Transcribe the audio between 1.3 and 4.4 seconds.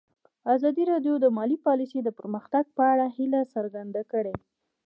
مالي پالیسي د پرمختګ په اړه هیله څرګنده کړې.